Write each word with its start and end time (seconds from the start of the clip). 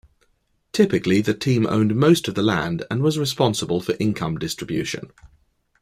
Typically 0.73 1.21
the 1.21 1.35
team 1.35 1.67
owned 1.67 1.93
most 1.95 2.27
of 2.27 2.33
the 2.33 2.41
land 2.41 2.83
and 2.89 3.03
was 3.03 3.19
responsible 3.19 3.81
for 3.81 3.93
income 3.99 4.35
distribution. 4.39 5.11